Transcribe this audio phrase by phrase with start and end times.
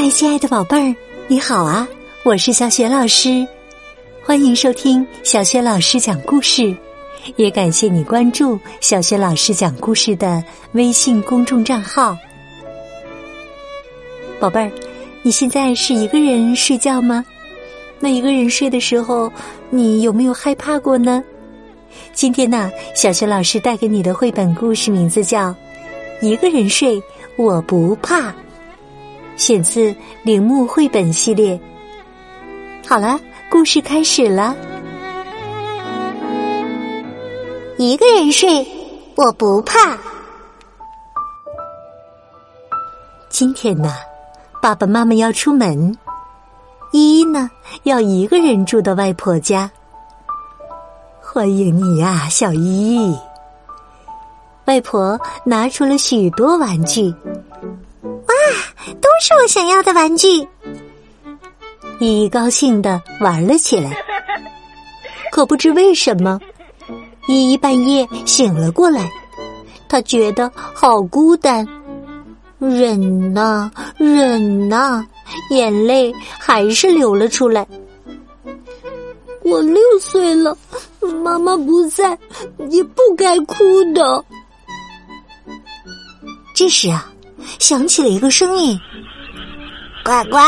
[0.00, 0.94] 嗨，亲爱的宝贝儿，
[1.26, 1.88] 你好啊！
[2.22, 3.44] 我是小雪老师，
[4.22, 6.72] 欢迎收听小雪老师讲故事，
[7.34, 10.40] 也感谢你关注小雪老师讲故事的
[10.70, 12.16] 微信公众账号。
[14.38, 14.70] 宝贝儿，
[15.22, 17.24] 你现在是一个人睡觉吗？
[17.98, 19.32] 那一个人睡的时候，
[19.68, 21.24] 你有没有害怕过呢？
[22.12, 25.48] 今天呢，小雪老师带给你的绘本故事名字叫
[26.20, 27.02] 《一个人睡
[27.34, 28.28] 我不怕》。
[29.38, 31.58] 选自铃木绘本系列。
[32.86, 33.18] 好了，
[33.50, 34.54] 故事开始了。
[37.78, 38.66] 一个人睡，
[39.14, 39.96] 我不怕。
[43.28, 43.94] 今天呢，
[44.60, 45.96] 爸爸妈妈要出门，
[46.90, 47.48] 依依呢
[47.84, 49.70] 要一个人住到外婆家。
[51.20, 53.16] 欢迎你啊，小依依！
[54.64, 57.14] 外婆拿出了许多玩具。
[59.40, 60.26] 我想要的玩具，
[62.00, 63.96] 依依高兴的玩了起来。
[65.30, 66.40] 可不知为什么，
[67.28, 69.08] 依依半夜醒了过来，
[69.88, 71.64] 她觉得好孤单，
[72.58, 75.06] 忍呐忍呐，
[75.50, 77.64] 眼泪还是流了出来。
[79.44, 80.58] 我六岁了，
[81.22, 82.18] 妈妈不在，
[82.70, 84.24] 也不该哭的。
[86.52, 87.12] 这时啊。
[87.60, 88.78] 响起了一个声音
[90.08, 90.38] ：“呱呱，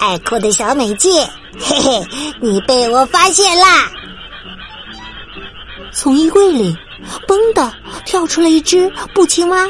[0.00, 1.20] 爱哭的小美纪，
[1.60, 2.04] 嘿嘿，
[2.40, 3.88] 你被我发现啦！”
[5.94, 6.76] 从衣柜里
[7.24, 7.72] “嘣”的
[8.04, 9.64] 跳出了一只布青蛙。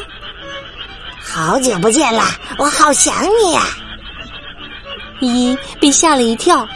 [1.23, 3.62] 好久不见啦，我好想你呀！
[5.21, 6.57] 依依被吓了一跳。
[6.61, 6.71] 啊，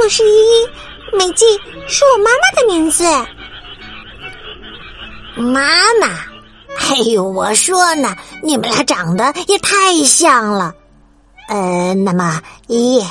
[0.00, 0.68] 我是依依，
[1.18, 1.44] 美纪
[1.88, 3.04] 是我妈妈的名字。
[5.34, 6.35] 妈妈。
[6.78, 10.74] 哎呦，我说呢，你们俩长得也太像了。
[11.48, 13.06] 呃，那么依依，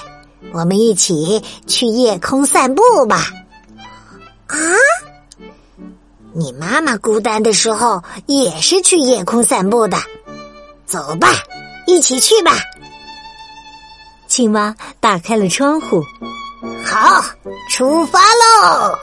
[0.51, 3.29] 我们一起去夜空散步吧。
[4.47, 4.57] 啊？
[6.33, 9.97] 你妈妈孤单的时候也是去夜空散步的。
[10.85, 11.29] 走吧，
[11.87, 12.51] 一起去吧。
[14.27, 16.03] 青蛙打开了窗户。
[16.83, 17.23] 好，
[17.69, 18.97] 出发喽！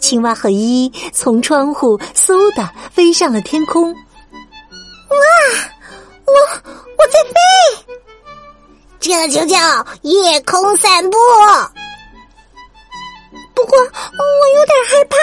[0.00, 3.92] 青蛙和依依从窗户嗖的飞上了天空。
[3.92, 3.96] 哇，
[6.26, 6.32] 我
[6.96, 7.34] 我在飞，
[8.98, 11.16] 这就叫夜空散步。
[13.54, 13.84] 不过我
[14.56, 15.16] 有点害怕。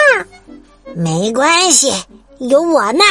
[0.94, 1.92] 没关系，
[2.38, 3.04] 有我呢。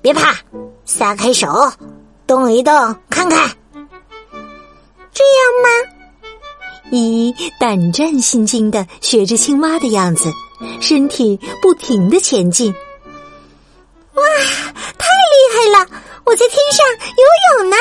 [0.00, 0.36] 别怕，
[0.84, 1.72] 撒开手，
[2.26, 2.72] 动一动，
[3.10, 3.50] 看看。
[5.12, 5.95] 这样吗？
[6.90, 10.30] 依依胆战心惊的学着青蛙的样子，
[10.80, 12.72] 身体不停的前进。
[14.14, 14.22] 哇，
[14.96, 15.86] 太厉害了！
[16.24, 16.86] 我在天上
[17.16, 17.24] 游
[17.62, 17.76] 泳呢。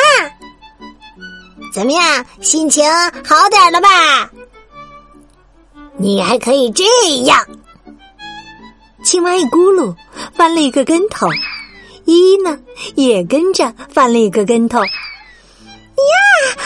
[1.74, 2.84] 怎么样，心情
[3.24, 4.30] 好点了吧？
[5.98, 6.84] 你还可以这
[7.26, 7.46] 样。
[9.04, 9.96] 青蛙一咕噜
[10.34, 11.28] 翻了一个跟头，
[12.06, 12.58] 依依呢
[12.96, 14.80] 也跟着翻了一个跟头。
[14.80, 14.88] 呀，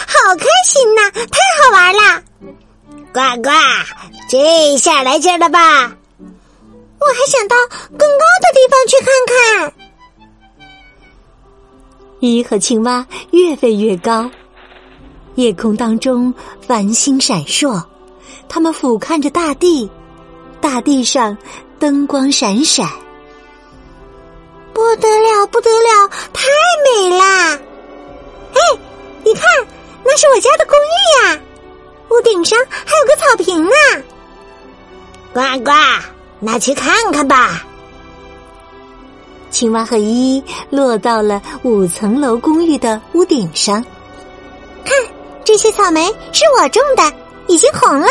[0.07, 1.11] 好开心呐！
[1.11, 2.23] 太好玩了。
[3.13, 3.49] 呱呱，
[4.29, 5.95] 这下来劲了吧？
[6.99, 7.55] 我还想到
[7.97, 9.73] 更高的地方去看看。
[12.19, 14.29] 鱼和青蛙越飞越高，
[15.35, 17.81] 夜空当中繁星闪烁，
[18.47, 19.89] 它们俯瞰着大地，
[20.59, 21.37] 大地上
[21.79, 22.87] 灯光闪闪，
[24.73, 26.45] 不得了，不得了，太
[26.85, 27.57] 美啦！
[28.53, 28.59] 哎，
[29.23, 29.43] 你看，
[30.03, 31.38] 那是我家的公寓呀。
[31.38, 31.38] 屋
[32.29, 34.03] 顶上还有个草坪呢，
[35.33, 35.71] 呱呱，
[36.39, 37.63] 那去看看吧。
[39.49, 43.83] 青蛙和依依落到了五层楼公寓的屋顶上，
[44.85, 44.95] 看
[45.43, 47.11] 这些草莓是我种的，
[47.47, 48.07] 已经红了。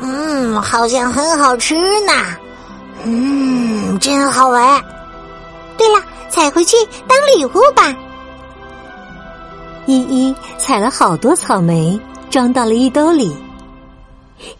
[0.00, 2.12] 嗯，好像很好吃呢。
[3.04, 4.82] 嗯，真好闻。
[5.78, 6.76] 对了，采回去
[7.08, 7.96] 当礼物吧。
[9.86, 11.98] 依依采了好多草莓。
[12.30, 13.36] 装到了衣兜里。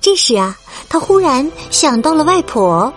[0.01, 0.57] 这时啊，
[0.89, 2.93] 他忽然想到了外婆，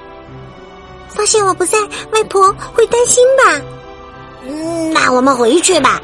[1.10, 1.78] 发现我不在，
[2.12, 3.62] 外婆会担心吧？
[4.48, 6.02] 嗯，那我们回去吧。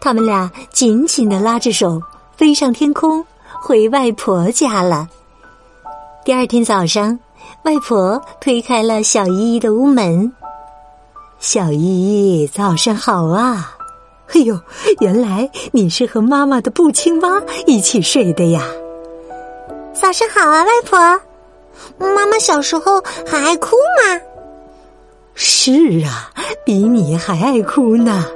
[0.00, 2.02] 他们俩紧紧的拉着手，
[2.36, 3.24] 飞上天空，
[3.60, 5.08] 回外婆家了。
[6.24, 7.18] 第二天早上，
[7.62, 10.30] 外婆推开了小依依的屋门。
[11.38, 13.73] 小依依，早上好啊！
[14.34, 14.60] 哎呦，
[14.98, 18.66] 原来你是和妈妈的布青蛙一起睡的呀！
[19.92, 20.98] 早上好啊，外婆。
[21.98, 24.20] 妈妈小时候还爱哭吗？
[25.34, 25.72] 是
[26.04, 26.32] 啊，
[26.64, 28.26] 比你还爱哭呢。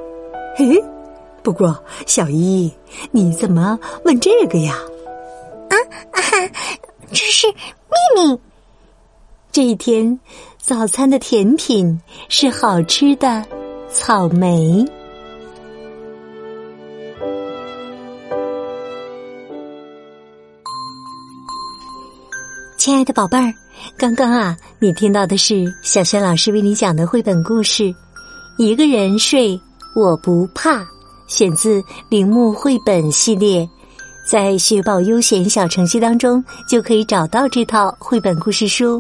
[0.57, 0.81] 嘿，
[1.43, 2.73] 不过小一，
[3.11, 4.79] 你怎么问这个呀？
[5.69, 5.75] 啊
[6.13, 6.21] 啊，
[7.11, 8.41] 这是秘密。
[9.51, 10.21] 这一天，
[10.59, 13.45] 早餐的甜品是好吃的
[13.91, 14.87] 草莓。
[22.89, 23.53] 亲爱的宝贝儿，
[23.99, 27.83] 刚刚啊，你听到的是小轩老师为你讲的绘本故事
[28.57, 29.61] 《一个人睡
[29.95, 30.77] 我不怕》，
[31.27, 33.69] 选自铃木绘本系列，
[34.27, 38.99] 在雪宝优选小程序当中就可以找到这套绘本故事书。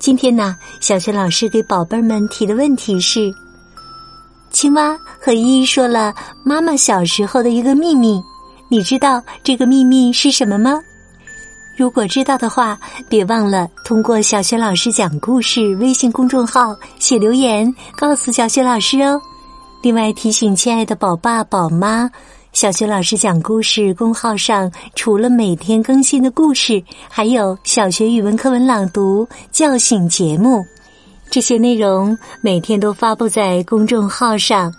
[0.00, 3.32] 今天呢，小轩老师给宝贝们提的问题是：
[4.50, 6.12] 青蛙和依依说了
[6.42, 8.20] 妈妈小时候的一个秘密，
[8.68, 10.80] 你知道这个秘密是什么吗？
[11.76, 19.20] 如果知道的话，别忘了通过小学老师讲故事微信公众号写留言，告诉小学老师哦。
[19.82, 22.10] 另外提醒亲爱的宝爸宝妈，
[22.54, 30.64] 小学老师讲故事公号上除了每天更新的故事，还有小学语文课文朗读、叫醒节目，
[31.30, 34.72] 这些内容每天都发布在公众号上，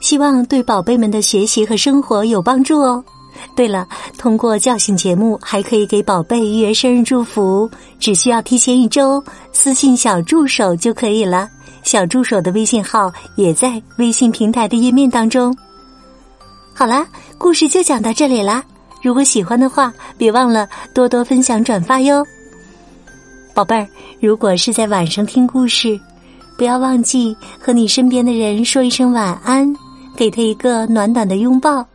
[0.00, 3.04] 希望对宝贝们的学习和生活有帮助哦。
[3.54, 3.86] 对了，
[4.18, 9.22] 通过叫醒节目还可以给宝贝预约生日祝福，只需要提前一周
[9.52, 11.48] 私信小助手就可以了。
[11.82, 15.56] 小助手的微信号也在微信平台的页面当中。
[16.74, 17.06] 好啦，
[17.38, 18.62] 故事就讲到这里啦。
[19.02, 22.26] 如果喜欢的话，别忘了多多分享转发哟。
[23.54, 23.86] 宝贝儿，
[24.20, 25.98] 如果是在晚上听故事，
[26.58, 29.72] 不要忘记和你身边的人说一声晚安，
[30.16, 31.86] 给他一个暖暖的拥抱。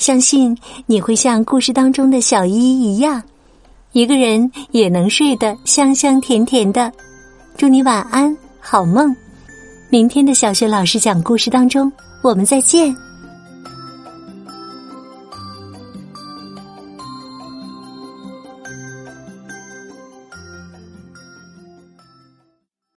[0.00, 0.56] 相信
[0.86, 3.22] 你会像故事当中的小一一样，
[3.92, 6.90] 一个人也能睡得香香甜甜的。
[7.54, 9.14] 祝你晚安，好梦！
[9.90, 11.92] 明天的小学老师讲故事当中，
[12.22, 12.96] 我们再见。